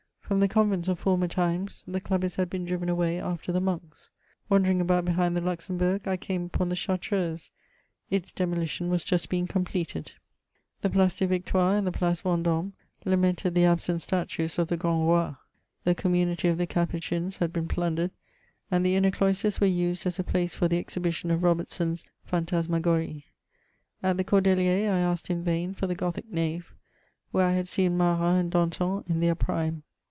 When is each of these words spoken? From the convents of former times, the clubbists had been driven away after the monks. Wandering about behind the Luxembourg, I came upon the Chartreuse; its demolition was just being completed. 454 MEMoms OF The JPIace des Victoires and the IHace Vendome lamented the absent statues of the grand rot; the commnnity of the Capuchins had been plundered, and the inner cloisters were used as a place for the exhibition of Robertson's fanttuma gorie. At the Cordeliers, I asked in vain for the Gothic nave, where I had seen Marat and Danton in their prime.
From 0.31 0.39
the 0.39 0.47
convents 0.47 0.87
of 0.87 0.97
former 0.97 1.27
times, 1.27 1.83
the 1.89 1.99
clubbists 1.99 2.37
had 2.37 2.49
been 2.49 2.63
driven 2.63 2.87
away 2.87 3.19
after 3.19 3.51
the 3.51 3.59
monks. 3.59 4.11
Wandering 4.47 4.79
about 4.79 5.03
behind 5.03 5.35
the 5.35 5.41
Luxembourg, 5.41 6.07
I 6.07 6.15
came 6.15 6.45
upon 6.45 6.69
the 6.69 6.75
Chartreuse; 6.77 7.51
its 8.09 8.31
demolition 8.31 8.89
was 8.89 9.03
just 9.03 9.27
being 9.27 9.45
completed. 9.45 10.13
454 10.79 10.79
MEMoms 10.79 10.79
OF 10.79 10.79
The 10.81 10.97
JPIace 10.97 11.17
des 11.17 11.33
Victoires 11.33 11.77
and 11.77 11.87
the 11.87 11.91
IHace 11.91 12.21
Vendome 12.21 12.73
lamented 13.03 13.55
the 13.55 13.65
absent 13.65 14.01
statues 14.03 14.57
of 14.57 14.69
the 14.69 14.77
grand 14.77 15.09
rot; 15.09 15.35
the 15.83 15.93
commnnity 15.93 16.49
of 16.49 16.57
the 16.57 16.65
Capuchins 16.65 17.37
had 17.39 17.51
been 17.51 17.67
plundered, 17.67 18.11
and 18.71 18.85
the 18.85 18.95
inner 18.95 19.11
cloisters 19.11 19.59
were 19.59 19.67
used 19.67 20.05
as 20.07 20.17
a 20.17 20.23
place 20.23 20.55
for 20.55 20.69
the 20.69 20.77
exhibition 20.79 21.29
of 21.29 21.43
Robertson's 21.43 22.05
fanttuma 22.25 22.79
gorie. 22.81 23.25
At 24.01 24.15
the 24.15 24.23
Cordeliers, 24.23 24.89
I 24.89 24.99
asked 24.99 25.29
in 25.29 25.43
vain 25.43 25.73
for 25.73 25.87
the 25.87 25.95
Gothic 25.95 26.31
nave, 26.31 26.73
where 27.31 27.47
I 27.47 27.51
had 27.51 27.67
seen 27.67 27.97
Marat 27.97 28.39
and 28.39 28.49
Danton 28.49 29.03
in 29.07 29.19
their 29.19 29.35
prime. 29.35 29.83